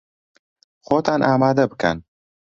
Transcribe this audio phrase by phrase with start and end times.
[0.85, 1.97] خۆتان ئامادە بکەن!